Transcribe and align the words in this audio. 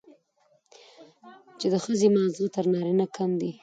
چې 1.59 1.67
د 1.73 1.75
ښځې 1.83 2.07
ماغزه 2.15 2.45
تر 2.55 2.65
نارينه 2.73 3.05
کم 3.15 3.31
دي، 3.41 3.51